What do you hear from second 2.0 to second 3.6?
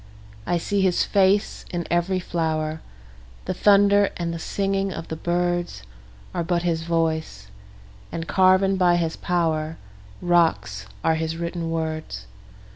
flower; The